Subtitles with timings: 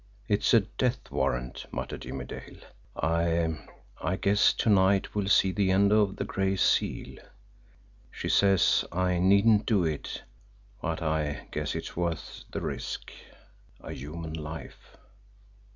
[0.27, 2.57] "It's a death warrant," muttered Jimmie Dale.
[2.95, 3.59] "I
[4.01, 7.19] I guess to night will see the end of the Gray Seal.
[8.09, 10.23] She says I needn't do it,
[10.81, 13.11] but I guess it's worth the risk
[13.79, 14.97] a human life!"